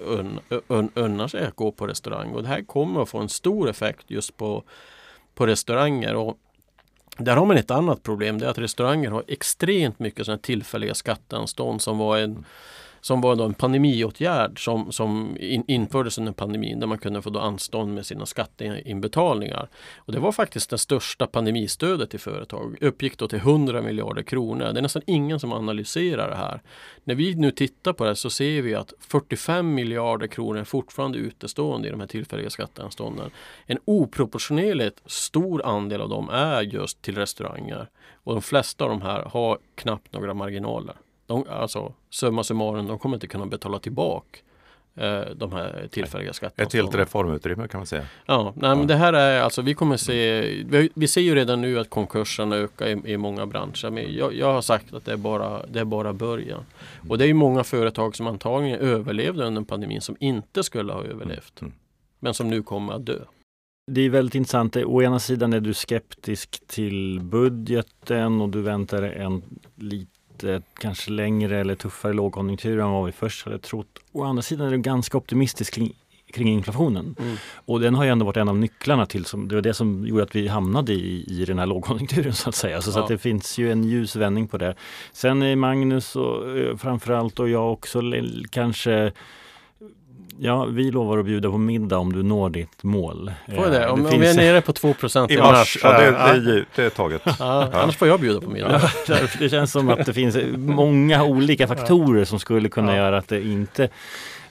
[0.93, 4.05] unnar sig att gå på restaurang och det här kommer att få en stor effekt
[4.07, 4.63] just på,
[5.35, 6.15] på restauranger.
[6.15, 6.37] Och
[7.17, 10.93] där har man ett annat problem, det är att restauranger har extremt mycket sådana tillfälliga
[10.93, 12.45] skatteanstånd som var en
[13.03, 17.29] som var då en pandemiåtgärd som, som in, infördes under pandemin där man kunde få
[17.29, 19.69] då anstånd med sina skatteinbetalningar.
[19.97, 22.77] Och det var faktiskt det största pandemistödet till företag.
[22.81, 24.73] uppgick då till 100 miljarder kronor.
[24.73, 26.61] Det är nästan ingen som analyserar det här.
[27.03, 31.17] När vi nu tittar på det så ser vi att 45 miljarder kronor är fortfarande
[31.17, 33.31] utestående i de här tillfälliga skatteanstånden.
[33.65, 37.89] En oproportionerligt stor andel av dem är just till restauranger.
[38.13, 40.95] Och de flesta av de här har knappt några marginaler
[41.33, 44.39] de, alltså summa summarum, de kommer inte kunna betala tillbaka
[44.95, 46.67] eh, de här tillfälliga skatterna.
[46.67, 48.05] Ett helt reformutrymme kan man säga.
[48.25, 48.75] Ja, nej, ja.
[48.75, 51.89] men det här är alltså vi kommer se, vi, vi ser ju redan nu att
[51.89, 53.89] konkurserna ökar i, i många branscher.
[53.89, 56.65] Men jag, jag, har sagt att det är bara, det är bara början.
[57.09, 61.03] Och det är ju många företag som antagligen överlevde under pandemin som inte skulle ha
[61.03, 61.61] överlevt.
[61.61, 61.73] Mm.
[62.19, 63.19] Men som nu kommer att dö.
[63.91, 64.75] Det är väldigt intressant.
[64.75, 69.43] Å ena sidan är du skeptisk till budgeten och du väntar en
[69.75, 70.12] lite
[70.79, 73.99] kanske längre eller tuffare lågkonjunktur än vad vi först hade trott.
[74.11, 75.93] Å andra sidan är du ganska optimistisk kring,
[76.33, 77.15] kring inflationen.
[77.19, 77.35] Mm.
[77.65, 80.07] Och den har ju ändå varit en av nycklarna till, som, det var det som
[80.07, 82.81] gjorde att vi hamnade i, i den här lågkonjunkturen så att säga.
[82.81, 82.93] Så, ja.
[82.93, 84.75] så att det finns ju en ljusvändning på det.
[85.13, 88.01] Sen är Magnus och eh, framförallt och jag också
[88.49, 89.11] kanske
[90.39, 93.31] Ja, vi lovar att bjuda på middag om du når ditt mål.
[93.55, 93.89] Får det?
[93.89, 94.95] Om, det om vi är nere på 2
[95.29, 95.77] i mars.
[95.83, 97.21] Ja, det, det, det är taget.
[97.25, 97.69] Ja, ja.
[97.73, 98.81] Annars får jag bjuda på middag.
[99.39, 103.41] det känns som att det finns många olika faktorer som skulle kunna göra att det
[103.41, 103.89] inte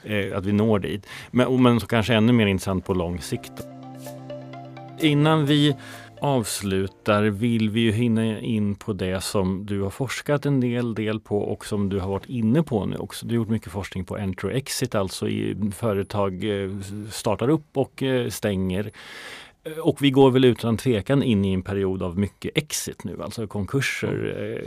[0.05, 1.07] eh, att vi når dit.
[1.31, 3.53] Men, men så kanske ännu mer intressant på lång sikt.
[5.01, 5.77] Innan vi
[6.23, 11.21] avslutar vill vi ju hinna in på det som du har forskat en del, del
[11.21, 13.27] på och som du har varit inne på nu också.
[13.27, 16.71] Du har gjort mycket forskning på enter och exit, alltså i företag eh,
[17.11, 18.91] startar upp och eh, stänger.
[19.65, 23.23] Eh, och vi går väl utan tvekan in i en period av mycket exit nu,
[23.23, 24.63] alltså konkurser,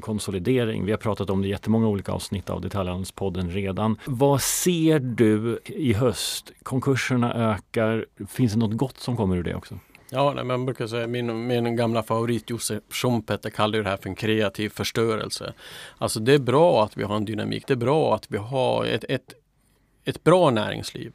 [0.00, 0.84] konsolidering.
[0.84, 3.96] Vi har pratat om det i jättemånga olika avsnitt av Detaljhandelspodden redan.
[4.04, 6.52] Vad ser du i höst?
[6.62, 8.06] Konkurserna ökar.
[8.28, 9.78] Finns det något gott som kommer ur det också?
[10.10, 14.08] Ja, nej, man brukar säga, min, min gamla favorit Josef Schumpeter kallar det här för
[14.08, 15.52] en kreativ förstörelse.
[15.98, 18.84] Alltså det är bra att vi har en dynamik, det är bra att vi har
[18.84, 19.34] ett, ett,
[20.04, 21.12] ett bra näringsliv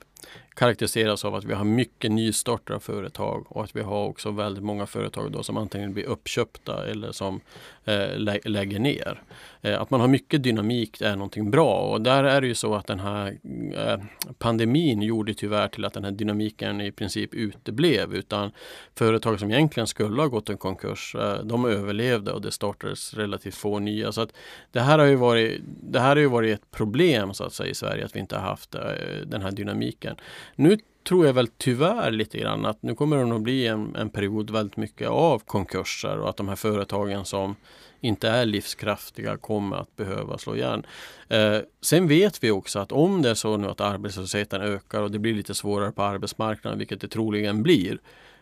[0.53, 4.85] karaktäriseras av att vi har mycket nystartade företag och att vi har också väldigt många
[4.85, 7.41] företag då som antingen blir uppköpta eller som
[7.85, 9.21] eh, lä lägger ner.
[9.61, 12.75] Eh, att man har mycket dynamik är någonting bra och där är det ju så
[12.75, 13.37] att den här
[13.75, 13.97] eh,
[14.37, 18.51] pandemin gjorde tyvärr till att den här dynamiken i princip uteblev utan
[18.95, 23.55] företag som egentligen skulle ha gått en konkurs eh, de överlevde och det startades relativt
[23.55, 24.11] få nya.
[24.11, 24.33] Så att
[24.71, 27.69] det här har ju varit, det här har ju varit ett problem så att säga
[27.69, 28.81] i Sverige att vi inte har haft eh,
[29.25, 30.15] den här dynamiken.
[30.55, 30.77] Nu
[31.07, 34.49] tror jag väl tyvärr lite grann att nu kommer det nog bli en, en period
[34.49, 37.55] väldigt mycket av konkurser och att de här företagen som
[38.01, 40.85] inte är livskraftiga kommer att behöva slå igen.
[41.29, 45.11] Eh, sen vet vi också att om det är så nu att arbetslösheten ökar och
[45.11, 47.99] det blir lite svårare på arbetsmarknaden, vilket det troligen blir,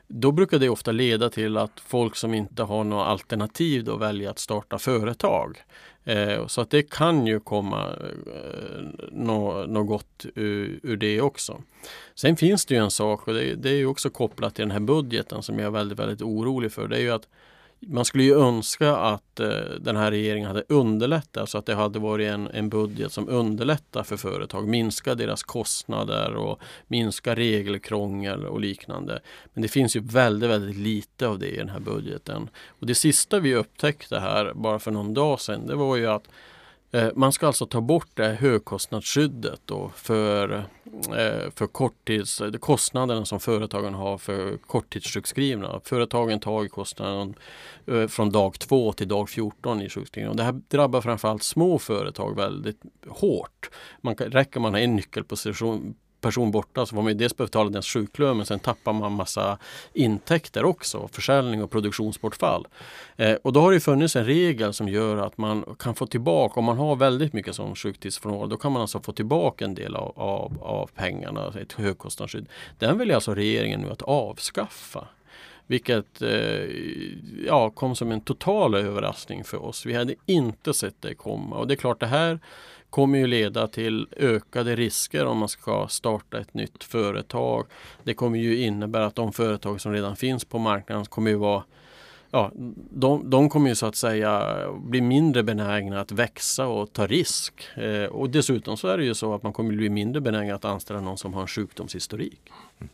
[0.08, 4.30] då brukar det ofta leda till att folk som inte har något alternativ då väljer
[4.30, 5.58] att starta företag.
[6.06, 7.90] Eh, så att det kan ju komma
[8.34, 11.62] eh, något, gott ur, ur, det också.
[12.16, 14.72] Sen finns det ju en sak och det, det är ju också kopplat till den
[14.72, 16.88] här budgeten som jag är väldigt, väldigt orolig för.
[16.88, 17.28] Det är ju att
[17.88, 22.00] man skulle ju önska att eh, den här regeringen hade underlättat så att det hade
[22.00, 28.60] varit en, en budget som underlättar för företag, minska deras kostnader och minska regelkrångel och
[28.60, 29.20] liknande.
[29.54, 32.50] Men det finns ju väldigt, väldigt lite av det i den här budgeten.
[32.68, 36.28] Och det sista vi upptäckte här bara för någon dag sedan, det var ju att
[36.94, 40.54] Eh, man ska alltså ta bort det högkostnadsskyddet då för,
[41.08, 45.82] eh, för korttids, eh, kostnaderna som företagen har för korttidssjukskrivna.
[45.84, 47.36] Företagen tar kostnaden
[48.08, 50.36] från dag 2 till dag 14 i sjukskrivning.
[50.36, 53.70] Det här drabbar framförallt små företag väldigt hårt.
[54.02, 57.88] Man kan, räcker man en nyckelposition person borta så får man ju dels betala deras
[57.88, 59.58] sjuklön men sen tappar man massa
[59.94, 62.68] intäkter också, försäljning och produktionsbortfall.
[63.16, 66.60] Eh, och då har det funnits en regel som gör att man kan få tillbaka,
[66.60, 69.96] om man har väldigt mycket som sjuktidsfrånvaro, då kan man alltså få tillbaka en del
[69.96, 72.46] av, av, av pengarna, ett högkostnadsskydd.
[72.80, 75.08] Den vill alltså regeringen nu att avskaffa.
[75.68, 76.66] Vilket eh,
[77.46, 79.86] ja, kom som en total överraskning för oss.
[79.86, 82.40] Vi hade inte sett det komma och det är klart det här
[82.92, 87.66] kommer ju leda till ökade risker om man ska starta ett nytt företag.
[88.04, 91.64] Det kommer ju innebära att de företag som redan finns på marknaden kommer ju vara
[92.34, 92.52] Ja,
[92.92, 97.54] de, de kommer ju så att säga bli mindre benägna att växa och ta risk.
[97.76, 100.66] Eh, och dessutom så är det ju så att man kommer bli mindre benägen att
[100.66, 102.42] anställa någon som har en sjukdomshistorik.
[102.80, 102.90] Mm.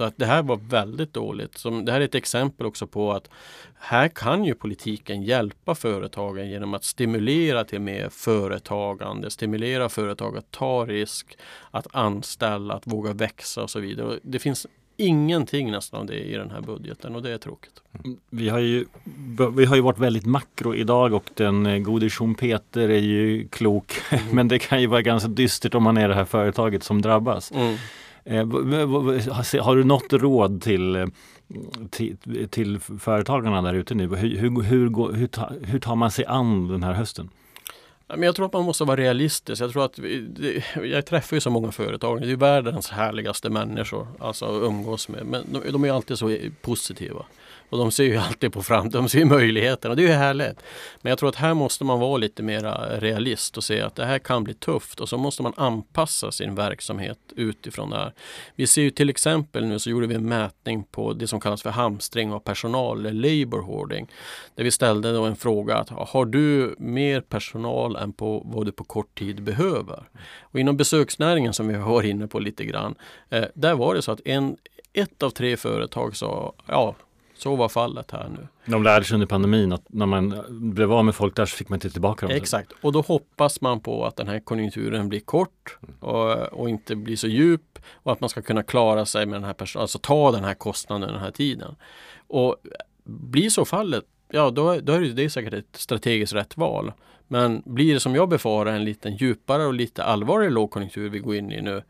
[0.00, 1.58] Så att det här var väldigt dåligt.
[1.58, 3.30] Som, det här är ett exempel också på att
[3.74, 10.50] här kan ju politiken hjälpa företagen genom att stimulera till mer företagande, stimulera företag att
[10.50, 11.38] ta risk,
[11.70, 14.18] att anställa, att våga växa och så vidare.
[14.22, 17.82] Det finns ingenting nästan av det i den här budgeten och det är tråkigt.
[18.30, 18.84] Vi har ju,
[19.56, 23.92] vi har ju varit väldigt makro idag och den eh, gode Schumpeter är ju klok.
[24.10, 24.36] Mm.
[24.36, 27.52] Men det kan ju vara ganska dystert om man är det här företaget som drabbas.
[27.52, 27.76] Mm.
[28.30, 28.46] Eh,
[29.62, 31.06] har du något råd till, eh,
[31.90, 32.16] till,
[32.50, 34.16] till företagarna där ute nu?
[34.16, 37.30] Hur, hur, hur, hur, tar, hur tar man sig an den här hösten?
[38.06, 39.62] Men jag tror att man måste vara realistisk.
[39.62, 42.20] Jag tror att vi, jag träffar ju så många företag.
[42.20, 45.26] Det är världens härligaste människor alltså att umgås med.
[45.26, 47.24] Men de, de är alltid så positiva.
[47.70, 50.62] Och de ser ju alltid på framtiden, de ser möjligheterna och det är ju härligt.
[51.02, 54.04] Men jag tror att här måste man vara lite mera realist och se att det
[54.04, 58.14] här kan bli tufft och så måste man anpassa sin verksamhet utifrån det här.
[58.54, 61.62] Vi ser ju till exempel nu så gjorde vi en mätning på det som kallas
[61.62, 64.08] för hamstring av personal, eller labor hoarding.
[64.54, 68.72] Där vi ställde då en fråga att har du mer personal än på vad du
[68.72, 70.08] på kort tid behöver?
[70.40, 72.94] Och inom besöksnäringen som vi har inne på lite grann,
[73.30, 74.56] eh, där var det så att en,
[74.92, 76.94] ett av tre företag sa ja,
[77.40, 78.48] så var fallet här nu.
[78.64, 81.68] De lärde sig under pandemin att när man blev av med folk där så fick
[81.68, 82.36] man inte tillbaka dem.
[82.36, 86.96] Exakt, och då hoppas man på att den här konjunkturen blir kort och, och inte
[86.96, 89.98] blir så djup och att man ska kunna klara sig med den här personen, alltså
[89.98, 91.76] ta den här kostnaden den här tiden.
[92.26, 92.56] Och
[93.04, 96.92] blir så fallet, ja då, då är det, det är säkert ett strategiskt rätt val.
[97.28, 101.34] Men blir det som jag befarar en lite djupare och lite allvarligare lågkonjunktur vi går
[101.34, 101.82] in i nu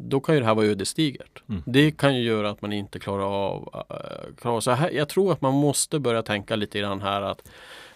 [0.00, 1.42] då kan ju det här vara ödesdigert.
[1.48, 1.62] Mm.
[1.66, 3.84] Det kan ju göra att man inte klarar av...
[3.90, 4.60] Äh, klarar.
[4.60, 7.48] Så här, jag tror att man måste börja tänka lite grann här att,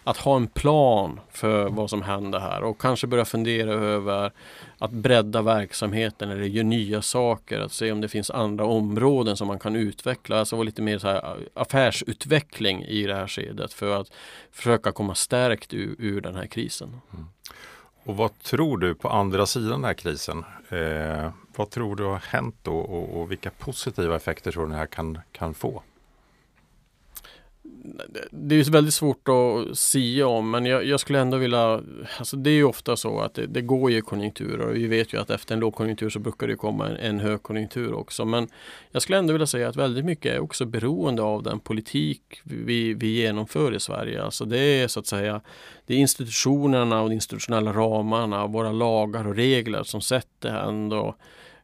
[0.04, 4.32] att ha en plan för vad som händer här och kanske börja fundera över
[4.78, 7.60] att bredda verksamheten eller göra nya saker.
[7.60, 10.38] Att se om det finns andra områden som man kan utveckla.
[10.38, 14.12] Alltså vara lite mer så här affärsutveckling i det här skedet för att
[14.52, 17.00] försöka komma stärkt ur, ur den här krisen.
[17.12, 17.26] Mm.
[18.04, 20.44] Och vad tror du på andra sidan den här krisen?
[20.68, 24.78] Eh, vad tror du har hänt då och, och, vilka positiva effekter tror du det
[24.78, 25.82] här kan, kan få?
[28.30, 31.82] det är väldigt svårt att sia om men jag, jag, skulle ändå vilja
[32.18, 35.14] alltså Det är ju ofta så att det, det, går ju konjunkturer och vi vet
[35.14, 38.24] ju att efter en lågkonjunktur så brukar det komma en, en högkonjunktur också.
[38.24, 38.48] Men
[38.90, 42.94] jag skulle ändå vilja säga att väldigt mycket är också beroende av den politik vi,
[42.94, 44.22] vi genomför i Sverige.
[44.22, 45.40] Alltså det är så att säga
[45.86, 51.16] Det är institutionerna och de institutionella ramarna, våra lagar och regler som sätter ändå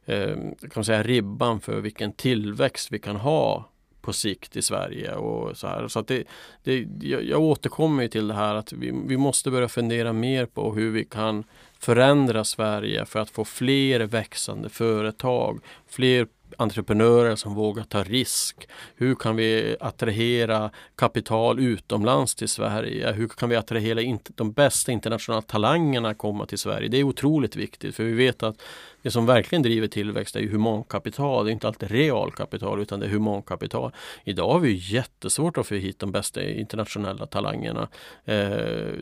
[0.09, 3.69] eh, kan man säga, ribban för vilken tillväxt vi kan ha
[4.01, 5.15] på sikt i Sverige.
[5.15, 5.87] Och så här.
[5.87, 6.23] Så att det,
[6.63, 10.73] det, jag, jag återkommer till det här att vi, vi måste börja fundera mer på
[10.73, 11.43] hur vi kan
[11.79, 18.67] förändra Sverige för att få fler växande företag, fler entreprenörer som vågar ta risk?
[18.95, 23.11] Hur kan vi attrahera kapital utomlands till Sverige?
[23.11, 26.87] Hur kan vi attrahera de bästa internationella talangerna komma till Sverige?
[26.87, 28.61] Det är otroligt viktigt för vi vet att
[29.01, 31.45] det som verkligen driver tillväxt är ju humankapital.
[31.45, 33.91] Det är inte alltid realkapital utan det är humankapital.
[34.23, 37.87] Idag har vi jättesvårt att få hit de bästa internationella talangerna.
[38.25, 38.93] Eh,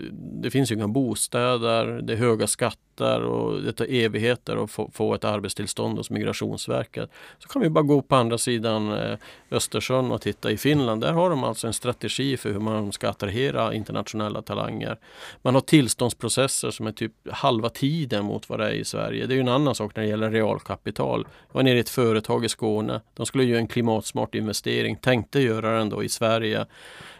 [0.41, 4.89] det finns ju inga bostäder, det är höga skatter och det tar evigheter att få,
[4.93, 7.09] få ett arbetstillstånd hos Migrationsverket.
[7.39, 9.17] Så kan vi bara gå på andra sidan eh,
[9.51, 11.01] Östersjön och titta i Finland.
[11.01, 14.97] Där har de alltså en strategi för hur man ska attrahera internationella talanger.
[15.41, 19.25] Man har tillståndsprocesser som är typ halva tiden mot vad det är i Sverige.
[19.25, 21.27] Det är ju en annan sak när det gäller realkapital.
[21.47, 23.01] Jag var nere i ett företag i Skåne.
[23.13, 26.65] De skulle göra en klimatsmart investering, tänkte göra den då i Sverige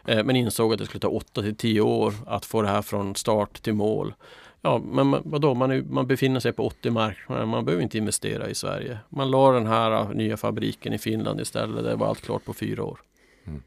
[0.05, 2.81] eh, men insåg att det skulle ta 8 till 10 år att få det här
[2.81, 4.13] från start till mål.
[4.61, 8.49] Ja, men vadå, man, är, man befinner sig på 80 marknader, man behöver inte investera
[8.49, 8.97] i Sverige.
[9.09, 12.53] Man la den här äh, nya fabriken i Finland istället, det var allt klart på
[12.53, 12.99] fyra år.
[13.45, 13.63] Mm.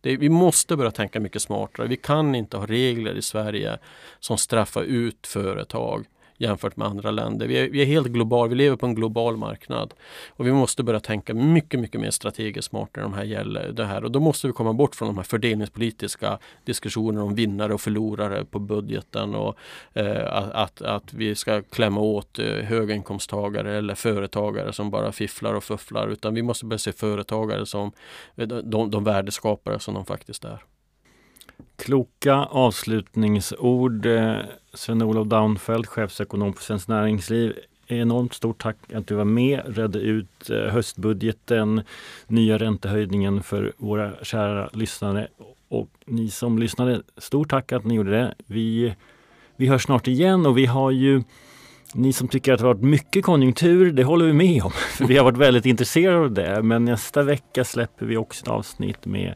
[0.00, 1.86] Det, vi måste börja tänka mycket smartare.
[1.86, 3.78] Vi kan inte ha regler i Sverige
[4.20, 6.06] som straffar ut företag
[6.38, 7.46] jämfört med andra länder.
[7.46, 9.94] Vi är, vi är helt globala, vi lever på en global marknad.
[10.28, 14.04] Och vi måste börja tänka mycket, mycket mer strategiskt smartare de här gäller det här.
[14.04, 18.44] Och då måste vi komma bort från de här fördelningspolitiska diskussionerna om vinnare och förlorare
[18.44, 19.56] på budgeten och
[19.92, 25.64] eh, att, att vi ska klämma åt eh, höginkomsttagare eller företagare som bara fifflar och
[25.64, 26.08] fufflar.
[26.08, 27.92] Utan vi måste börja se företagare som
[28.36, 30.62] eh, de, de värdeskapare som de faktiskt är.
[31.76, 34.06] Kloka avslutningsord.
[34.06, 34.36] Eh,
[34.74, 37.52] Sven-Olof Daunfeldt, chefsekonom på Svenskt Näringsliv.
[37.86, 41.82] Enormt stort tack att du var med, redde ut eh, höstbudgeten,
[42.26, 45.28] nya räntehöjningen för våra kära lyssnare.
[45.68, 48.34] Och ni som lyssnade, stort tack att ni gjorde det.
[48.46, 48.94] Vi,
[49.56, 51.22] vi hörs snart igen och vi har ju
[51.94, 54.70] ni som tycker att det har varit mycket konjunktur, det håller vi med om.
[54.70, 56.62] För vi har varit väldigt intresserade av det.
[56.62, 59.34] Men nästa vecka släpper vi också ett avsnitt med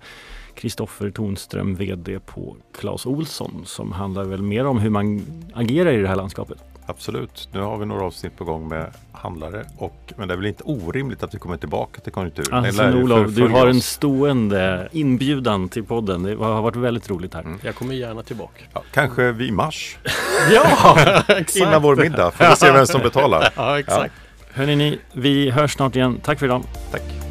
[0.61, 5.23] Kristoffer Tonström, VD på Clas Olsson som handlar väl mer om hur man
[5.55, 6.59] agerar i det här landskapet.
[6.87, 7.49] Absolut.
[7.53, 9.65] Nu har vi några avsnitt på gång med handlare.
[9.77, 12.65] Och, men det är väl inte orimligt att vi kommer tillbaka till konjunkturen.
[12.65, 16.23] Alltså, Olof, du har en stående inbjudan till podden.
[16.23, 17.43] Det har varit väldigt roligt här.
[17.43, 17.59] Mm.
[17.63, 18.63] Jag kommer gärna tillbaka.
[18.75, 19.99] Ja, kanske vid mars.
[20.53, 20.97] ja,
[21.29, 21.57] exakt.
[21.57, 22.31] Innan vår middag.
[22.31, 23.53] Får vi se vem som betalar.
[23.57, 24.15] ja, exakt.
[24.17, 24.47] Ja.
[24.53, 26.21] Hörrni, vi hörs snart igen.
[26.25, 26.63] Tack för idag.
[26.91, 27.30] Tack.